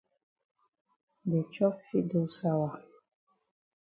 [1.31, 2.69] De chop fit don sawa.